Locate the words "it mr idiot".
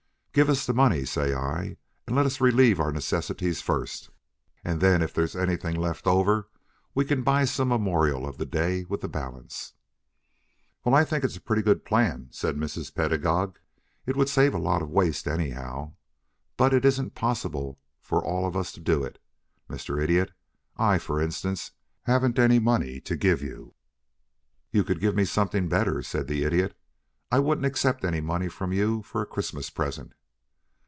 19.03-20.31